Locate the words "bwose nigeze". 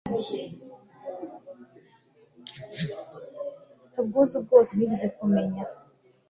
4.45-5.07